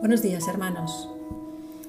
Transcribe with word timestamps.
Buenos 0.00 0.22
días, 0.22 0.48
hermanos. 0.48 1.10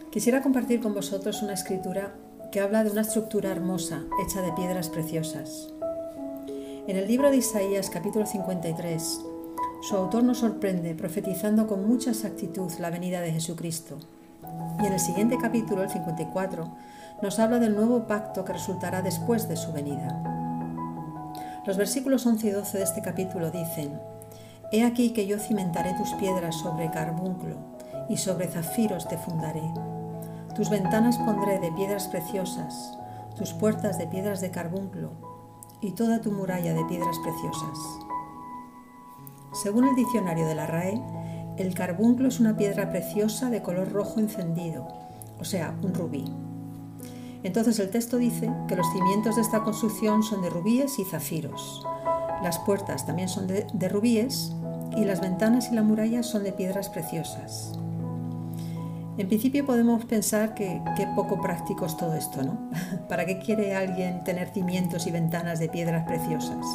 Quisiera 0.10 0.42
compartir 0.42 0.82
con 0.82 0.94
vosotros 0.94 1.42
una 1.44 1.54
escritura 1.54 2.14
que 2.52 2.60
habla 2.60 2.84
de 2.84 2.92
una 2.92 3.04
estructura 3.04 3.52
hermosa 3.52 4.04
hecha 4.22 4.42
de 4.42 4.52
piedras 4.52 4.90
preciosas. 4.90 5.70
En 6.88 6.98
el 6.98 7.08
libro 7.08 7.32
de 7.32 7.38
Isaías 7.38 7.90
capítulo 7.90 8.26
53, 8.26 9.22
su 9.82 9.96
autor 9.96 10.26
nos 10.26 10.40
sorprende 10.40 10.94
profetizando 10.94 11.68
con 11.68 11.88
mucha 11.88 12.10
exactitud 12.10 12.70
la 12.80 12.90
venida 12.90 13.22
de 13.22 13.32
Jesucristo. 13.32 13.98
Y 14.84 14.88
en 14.88 14.92
el 14.92 15.00
siguiente 15.00 15.38
capítulo, 15.42 15.82
el 15.82 15.90
54, 15.90 16.70
nos 17.22 17.40
habla 17.40 17.60
del 17.60 17.78
nuevo 17.78 18.08
pacto 18.08 18.44
que 18.44 18.52
resultará 18.52 19.02
después 19.02 19.48
de 19.48 19.56
su 19.56 19.72
venida. 19.72 20.22
Los 21.66 21.78
versículos 21.78 22.26
11 22.26 22.46
y 22.46 22.52
12 22.52 22.78
de 22.78 22.84
este 22.84 23.02
capítulo 23.02 23.52
dicen, 23.52 23.98
He 24.74 24.84
aquí 24.84 25.12
que 25.12 25.28
yo 25.28 25.40
cimentaré 25.40 25.94
tus 25.94 26.12
piedras 26.16 26.56
sobre 26.58 26.92
carbunclo 26.92 27.71
y 28.12 28.18
sobre 28.18 28.48
zafiros 28.48 29.08
te 29.08 29.18
fundaré. 29.18 29.64
Tus 30.54 30.70
ventanas 30.70 31.18
pondré 31.18 31.60
de 31.60 31.72
piedras 31.72 32.10
preciosas, 32.10 32.98
tus 33.38 33.54
puertas 33.54 33.98
de 33.98 34.06
piedras 34.06 34.42
de 34.42 34.52
carbunclo 34.52 35.12
y 35.80 35.92
toda 35.92 36.20
tu 36.20 36.30
muralla 36.30 36.74
de 36.74 36.84
piedras 36.86 37.18
preciosas. 37.20 37.80
Según 39.54 39.88
el 39.88 39.96
diccionario 39.96 40.46
de 40.46 40.56
la 40.56 40.68
RAE, 40.68 41.02
el 41.58 41.74
carbunclo 41.74 42.28
es 42.28 42.42
una 42.42 42.58
piedra 42.58 42.90
preciosa 42.90 43.50
de 43.50 43.62
color 43.62 43.90
rojo 43.94 44.20
encendido, 44.20 44.90
o 45.40 45.46
sea, 45.46 45.74
un 45.82 45.94
rubí. 45.94 46.26
Entonces 47.44 47.80
el 47.80 47.92
texto 47.92 48.18
dice 48.18 48.52
que 48.68 48.76
los 48.76 48.92
cimientos 48.92 49.38
de 49.38 49.42
esta 49.42 49.64
construcción 49.64 50.22
son 50.22 50.42
de 50.42 50.50
rubíes 50.50 51.00
y 51.00 51.06
zafiros. 51.06 51.86
Las 52.44 52.60
puertas 52.60 53.06
también 53.06 53.30
son 53.30 53.48
de, 53.48 53.68
de 53.74 53.90
rubíes 53.90 54.54
y 54.98 55.06
las 55.06 55.22
ventanas 55.22 55.72
y 55.72 55.76
la 55.76 55.82
muralla 55.82 56.24
son 56.24 56.44
de 56.44 56.52
piedras 56.52 56.90
preciosas. 56.90 57.74
En 59.18 59.28
principio 59.28 59.66
podemos 59.66 60.06
pensar 60.06 60.54
que 60.54 60.82
qué 60.96 61.06
poco 61.16 61.42
práctico 61.42 61.86
es 61.86 61.98
todo 61.98 62.16
esto, 62.16 62.44
¿no? 62.44 62.70
¿Para 63.10 63.26
qué 63.26 63.40
quiere 63.40 63.76
alguien 63.76 64.24
tener 64.24 64.50
cimientos 64.50 65.06
y 65.06 65.12
ventanas 65.12 65.60
de 65.60 65.70
piedras 65.70 66.06
preciosas? 66.08 66.66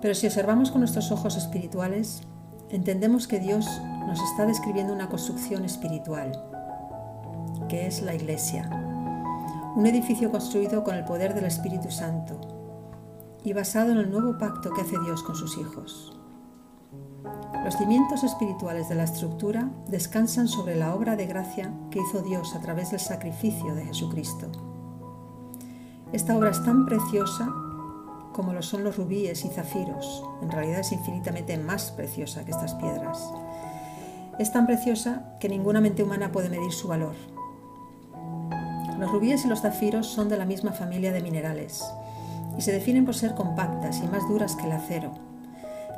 Pero 0.00 0.14
si 0.14 0.26
observamos 0.26 0.70
con 0.70 0.80
nuestros 0.80 1.10
ojos 1.10 1.36
espirituales, 1.36 2.22
entendemos 2.70 3.26
que 3.26 3.40
Dios 3.40 3.66
nos 4.06 4.20
está 4.20 4.46
describiendo 4.46 4.92
una 4.92 5.08
construcción 5.08 5.64
espiritual, 5.64 6.32
que 7.68 7.86
es 7.86 8.02
la 8.02 8.14
iglesia, 8.14 8.68
un 9.76 9.86
edificio 9.86 10.30
construido 10.30 10.84
con 10.84 10.94
el 10.94 11.04
poder 11.04 11.34
del 11.34 11.44
Espíritu 11.44 11.90
Santo 11.90 12.40
y 13.44 13.52
basado 13.52 13.92
en 13.92 13.98
el 13.98 14.10
nuevo 14.10 14.38
pacto 14.38 14.70
que 14.72 14.82
hace 14.82 14.98
Dios 15.04 15.22
con 15.22 15.34
sus 15.34 15.58
hijos. 15.58 16.21
Los 17.64 17.76
cimientos 17.76 18.24
espirituales 18.24 18.88
de 18.88 18.96
la 18.96 19.04
estructura 19.04 19.70
descansan 19.86 20.48
sobre 20.48 20.74
la 20.74 20.94
obra 20.94 21.14
de 21.14 21.26
gracia 21.26 21.72
que 21.92 22.00
hizo 22.00 22.20
Dios 22.20 22.56
a 22.56 22.60
través 22.60 22.90
del 22.90 22.98
sacrificio 22.98 23.74
de 23.76 23.84
Jesucristo. 23.84 24.50
Esta 26.12 26.36
obra 26.36 26.50
es 26.50 26.62
tan 26.64 26.86
preciosa 26.86 27.48
como 28.32 28.52
lo 28.52 28.62
son 28.62 28.82
los 28.82 28.96
rubíes 28.96 29.44
y 29.44 29.48
zafiros. 29.48 30.24
En 30.42 30.50
realidad 30.50 30.80
es 30.80 30.90
infinitamente 30.90 31.56
más 31.56 31.92
preciosa 31.92 32.44
que 32.44 32.50
estas 32.50 32.74
piedras. 32.74 33.32
Es 34.40 34.50
tan 34.50 34.66
preciosa 34.66 35.36
que 35.38 35.48
ninguna 35.48 35.80
mente 35.80 36.02
humana 36.02 36.32
puede 36.32 36.48
medir 36.48 36.72
su 36.72 36.88
valor. 36.88 37.14
Los 38.98 39.10
rubíes 39.10 39.44
y 39.44 39.48
los 39.48 39.60
zafiros 39.60 40.08
son 40.08 40.28
de 40.28 40.36
la 40.36 40.46
misma 40.46 40.72
familia 40.72 41.12
de 41.12 41.22
minerales 41.22 41.84
y 42.58 42.62
se 42.62 42.72
definen 42.72 43.04
por 43.04 43.14
ser 43.14 43.34
compactas 43.34 44.00
y 44.02 44.08
más 44.08 44.26
duras 44.28 44.56
que 44.56 44.66
el 44.66 44.72
acero 44.72 45.31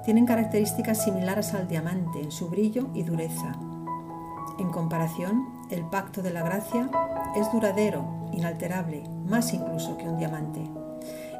tienen 0.05 0.27
características 0.27 1.03
similares 1.03 1.55
al 1.55 1.67
diamante 1.67 2.21
en 2.21 2.31
su 2.31 2.49
brillo 2.49 2.89
y 2.95 3.05
dureza. 3.05 3.57
En 4.59 4.71
comparación, 4.71 5.49
el 5.71 5.83
pacto 5.85 6.23
de 6.23 6.31
la 6.31 6.43
gracia 6.43 6.91
es 7.35 7.51
duradero, 7.51 8.29
inalterable, 8.33 9.03
más 9.27 9.53
incluso 9.55 9.97
que 9.97 10.09
un 10.09 10.19
diamante. 10.19 10.63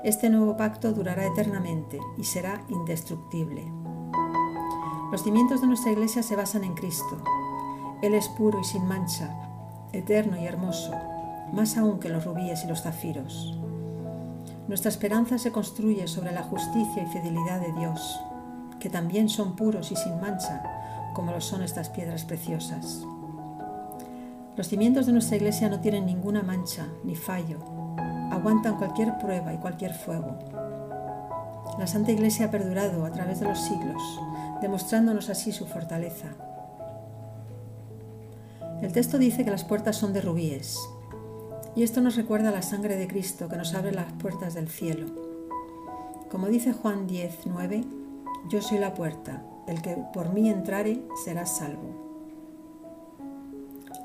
Este 0.03 0.31
nuevo 0.31 0.57
pacto 0.57 0.93
durará 0.93 1.27
eternamente 1.27 1.99
y 2.17 2.25
será 2.25 2.63
indestructible. 2.69 3.71
Los 5.13 5.23
cimientos 5.23 5.61
de 5.61 5.67
nuestra 5.67 5.93
iglesia 5.93 6.23
se 6.23 6.35
basan 6.35 6.65
en 6.65 6.75
Cristo. 6.75 7.23
Él 8.03 8.15
es 8.15 8.29
puro 8.29 8.59
y 8.61 8.65
sin 8.65 8.87
mancha, 8.87 9.31
eterno 9.93 10.37
y 10.39 10.47
hermoso, 10.47 10.93
más 11.53 11.77
aún 11.77 12.01
que 12.01 12.09
los 12.09 12.25
rubíes 12.25 12.65
y 12.65 12.69
los 12.69 12.83
zafiros. 12.83 13.59
Nuestra 14.69 14.89
esperanza 14.89 15.39
se 15.39 15.53
construye 15.53 16.09
sobre 16.09 16.33
la 16.33 16.43
justicia 16.43 17.03
y 17.03 17.07
fidelidad 17.07 17.61
de 17.61 17.73
Dios 17.73 18.19
que 18.85 18.91
también 18.91 19.31
son 19.31 19.57
puros 19.57 19.91
y 19.93 19.97
sin 19.97 20.21
mancha, 20.21 20.63
como 21.15 21.33
lo 21.33 21.41
son 21.41 21.63
estas 21.63 21.89
piedras 21.89 22.27
preciosas. 22.27 23.03
Los 24.59 24.69
cimientos 24.69 25.07
de 25.07 25.13
nuestra 25.13 25.39
iglesia 25.39 25.71
no 25.71 25.81
tienen 25.81 26.05
ninguna 26.05 26.43
mancha 26.43 26.87
ni 27.03 27.17
fallo, 27.17 27.61
aguantan 28.31 28.77
cualquier 28.77 29.17
prueba 29.17 29.55
y 29.55 29.57
cualquier 29.57 29.95
fuego. 29.95 30.39
La 31.79 31.87
Santa 31.87 32.13
Iglesia 32.13 32.45
ha 32.45 32.51
perdurado 32.51 33.07
a 33.07 33.11
través 33.11 33.41
de 33.41 33.49
los 33.49 33.59
siglos, 33.59 34.03
demostrándonos 34.61 35.31
así 35.31 35.51
su 35.51 35.65
fortaleza. 35.65 36.29
El 38.83 38.93
texto 38.93 39.17
dice 39.17 39.47
que 39.47 39.51
las 39.51 39.65
puertas 39.65 39.97
son 39.97 40.13
de 40.13 40.21
rubíes, 40.21 40.79
y 41.75 41.85
esto 41.85 42.03
nos 42.03 42.17
recuerda 42.17 42.51
la 42.51 42.61
sangre 42.61 42.99
de 42.99 43.09
Cristo 43.09 43.49
que 43.49 43.57
nos 43.57 43.73
abre 43.73 43.93
las 43.93 44.13
puertas 44.13 44.53
del 44.53 44.69
cielo. 44.69 45.07
Como 46.31 46.49
dice 46.49 46.75
Juan 46.75 47.07
10, 47.07 47.47
9, 47.47 48.04
yo 48.49 48.61
soy 48.61 48.79
la 48.79 48.95
puerta, 48.95 49.43
el 49.67 49.81
que 49.81 49.97
por 50.13 50.33
mí 50.33 50.51
entrare 50.51 51.03
será 51.25 51.47
salvo. 51.47 52.05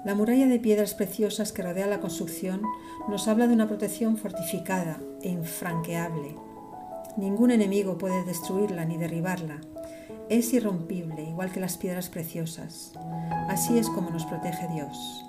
La 0.05 0.15
muralla 0.15 0.47
de 0.47 0.59
piedras 0.59 0.93
preciosas 0.93 1.51
que 1.51 1.61
rodea 1.61 1.87
la 1.87 1.99
construcción 1.99 2.61
nos 3.09 3.27
habla 3.27 3.47
de 3.47 3.53
una 3.53 3.67
protección 3.67 4.17
fortificada 4.17 4.99
e 5.21 5.29
infranqueable. 5.29 6.35
Ningún 7.17 7.51
enemigo 7.51 7.97
puede 7.97 8.23
destruirla 8.23 8.85
ni 8.85 8.97
derribarla. 8.97 9.59
Es 10.29 10.53
irrompible, 10.53 11.23
igual 11.23 11.51
que 11.51 11.59
las 11.59 11.75
piedras 11.77 12.07
preciosas. 12.07 12.93
Así 13.49 13.77
es 13.77 13.89
como 13.89 14.09
nos 14.09 14.25
protege 14.25 14.69
Dios. 14.69 15.25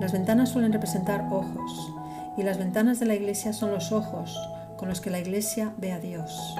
Las 0.00 0.12
ventanas 0.12 0.50
suelen 0.50 0.72
representar 0.72 1.28
ojos, 1.32 1.92
y 2.36 2.42
las 2.42 2.58
ventanas 2.58 3.00
de 3.00 3.06
la 3.06 3.14
iglesia 3.14 3.52
son 3.52 3.70
los 3.72 3.90
ojos 3.90 4.38
con 4.78 4.88
los 4.88 5.02
que 5.02 5.10
la 5.10 5.18
Iglesia 5.18 5.74
ve 5.76 5.92
a 5.92 5.98
Dios. 5.98 6.56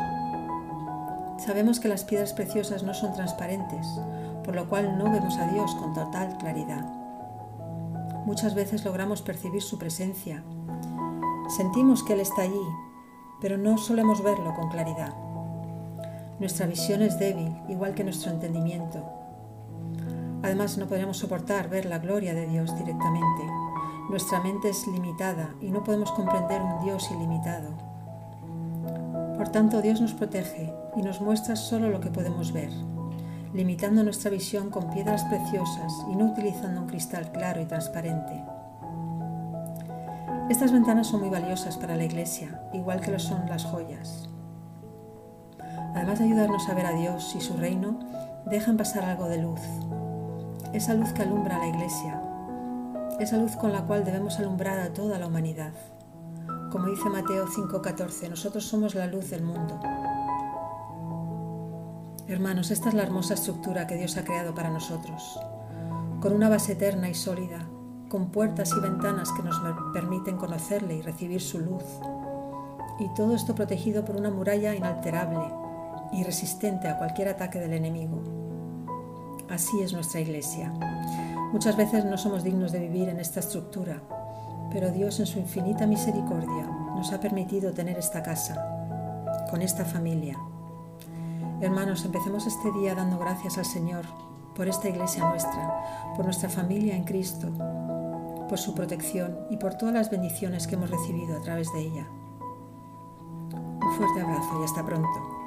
Sabemos 1.39 1.81
que 1.81 1.89
las 1.89 2.05
piedras 2.05 2.35
preciosas 2.35 2.83
no 2.83 2.93
son 2.93 3.15
transparentes, 3.15 3.87
por 4.45 4.55
lo 4.55 4.69
cual 4.69 4.99
no 4.99 5.05
vemos 5.05 5.39
a 5.39 5.47
Dios 5.47 5.75
con 5.77 5.95
total 5.95 6.37
claridad. 6.37 6.85
Muchas 8.27 8.55
veces 8.55 8.85
logramos 8.85 9.23
percibir 9.23 9.63
su 9.63 9.79
presencia. 9.79 10.43
Sentimos 11.57 12.03
que 12.03 12.13
Él 12.13 12.21
está 12.21 12.43
allí, 12.43 12.69
pero 13.41 13.57
no 13.57 13.79
solemos 13.79 14.23
verlo 14.23 14.55
con 14.55 14.69
claridad. 14.69 15.15
Nuestra 16.39 16.67
visión 16.67 17.03
es 17.03 17.19
débil, 17.19 17.57
igual 17.69 17.95
que 17.95 18.05
nuestro 18.05 18.31
entendimiento. 18.31 19.03
Además, 20.43 20.77
no 20.77 20.87
podemos 20.87 21.17
soportar 21.17 21.69
ver 21.69 21.87
la 21.87 21.99
gloria 21.99 22.35
de 22.35 22.47
Dios 22.47 22.77
directamente. 22.77 23.45
Nuestra 24.11 24.41
mente 24.41 24.69
es 24.69 24.87
limitada 24.87 25.55
y 25.61 25.71
no 25.71 25.83
podemos 25.83 26.13
comprender 26.13 26.61
un 26.61 26.85
Dios 26.85 27.11
ilimitado. 27.11 27.88
Por 29.39 29.51
tanto, 29.51 29.81
Dios 29.81 30.01
nos 30.01 30.15
protege 30.15 30.75
y 30.97 31.03
nos 31.03 31.21
muestra 31.21 31.55
solo 31.55 31.89
lo 31.91 32.01
que 32.01 32.11
podemos 32.11 32.53
ver, 32.53 32.71
limitando 33.55 34.03
nuestra 34.03 34.33
visión 34.33 34.69
con 34.69 34.91
piedras 34.91 35.23
preciosas 35.25 35.93
y 36.11 36.17
no 36.17 36.27
utilizando 36.33 36.81
un 36.81 36.89
cristal 36.89 37.31
claro 37.31 37.63
y 37.63 37.67
transparente. 37.67 38.45
Estas 40.51 40.73
ventanas 40.73 41.07
son 41.07 41.21
muy 41.21 41.31
valiosas 41.31 41.77
para 41.77 41.95
la 41.95 42.05
Iglesia, 42.05 42.61
igual 42.73 43.01
que 43.01 43.13
lo 43.13 43.21
son 43.21 43.49
las 43.49 43.65
joyas. 43.65 44.29
Además 45.95 46.19
de 46.19 46.25
ayudarnos 46.25 46.69
a 46.69 46.75
ver 46.75 46.87
a 46.87 46.93
Dios 46.93 47.37
y 47.37 47.41
su 47.41 47.55
reino, 47.55 48.01
dejan 48.47 48.77
pasar 48.77 49.05
algo 49.05 49.29
de 49.29 49.39
luz. 49.39 49.61
Esa 50.73 50.95
luz 50.95 51.13
que 51.13 51.23
alumbra 51.23 51.57
a 51.57 51.59
la 51.61 51.69
Iglesia, 51.69 52.21
esa 53.21 53.37
luz 53.37 53.55
con 53.55 53.73
la 53.73 53.83
cual 53.83 54.05
debemos 54.05 54.41
alumbrar 54.41 54.81
a 54.81 54.93
toda 54.93 55.19
la 55.19 55.29
humanidad. 55.29 55.73
Como 56.71 56.89
dice 56.89 57.09
Mateo 57.09 57.47
5:14, 57.47 58.29
nosotros 58.29 58.65
somos 58.65 58.95
la 58.95 59.07
luz 59.07 59.31
del 59.31 59.43
mundo. 59.43 59.81
Hermanos, 62.27 62.71
esta 62.71 62.91
es 62.91 62.95
la 62.95 63.05
hermosa 63.05 63.35
estructura 63.35 63.87
que 63.87 63.97
Dios 63.97 64.19
ha 64.19 64.25
creado 64.25 64.55
para 64.55 64.69
nosotros, 64.69 65.41
con 66.21 66.35
una 66.35 66.51
base 66.51 66.73
eterna 66.73 67.09
y 67.09 67.15
sólida, 67.15 67.67
con 68.11 68.31
puertas 68.31 68.75
y 68.77 68.81
ventanas 68.81 69.33
que 69.33 69.43
nos 69.43 69.59
permiten 69.95 70.37
conocerle 70.37 70.97
y 70.97 71.03
recibir 71.03 71.41
su 71.41 71.59
luz. 71.59 71.85
Y 72.99 73.09
todo 73.15 73.35
esto 73.35 73.55
protegido 73.55 74.05
por 74.05 74.17
una 74.17 74.31
muralla 74.31 74.75
inalterable 74.75 75.51
y 76.13 76.23
resistente 76.23 76.89
a 76.89 76.99
cualquier 76.99 77.29
ataque 77.29 77.61
del 77.61 77.73
enemigo. 77.73 78.23
Así 79.49 79.81
es 79.81 79.95
nuestra 79.95 80.21
iglesia. 80.21 80.71
Muchas 81.51 81.79
veces 81.79 82.05
no 82.05 82.19
somos 82.19 82.45
dignos 82.45 82.73
de 82.73 82.81
vivir 82.81 83.09
en 83.09 83.21
esta 83.21 83.41
estructura, 83.41 84.03
pero 84.71 84.91
Dios 84.91 85.19
en 85.21 85.27
su 85.27 85.39
infinita 85.39 85.87
misericordia 85.87 86.67
nos 86.95 87.13
ha 87.13 87.21
permitido 87.21 87.73
tener 87.73 87.99
esta 87.99 88.23
casa, 88.23 89.47
con 89.51 89.63
esta 89.63 89.85
familia. 89.85 90.39
Hermanos, 91.61 92.05
empecemos 92.05 92.47
este 92.47 92.71
día 92.73 92.95
dando 92.95 93.19
gracias 93.19 93.59
al 93.59 93.65
Señor 93.65 94.05
por 94.55 94.69
esta 94.69 94.89
iglesia 94.89 95.29
nuestra, 95.29 96.13
por 96.17 96.25
nuestra 96.25 96.49
familia 96.49 96.97
en 96.97 97.05
Cristo, 97.05 97.49
por 98.49 98.59
su 98.59 98.75
protección 98.75 99.39
y 99.51 99.57
por 99.57 99.75
todas 99.75 99.95
las 99.95 100.11
bendiciones 100.11 100.67
que 100.67 100.75
hemos 100.75 100.91
recibido 100.91 101.37
a 101.37 101.41
través 101.41 101.73
de 101.73 101.81
ella. 101.81 102.07
Un 103.53 103.93
fuerte 103.97 104.21
abrazo 104.21 104.61
y 104.61 104.65
hasta 104.65 104.85
pronto. 104.85 105.38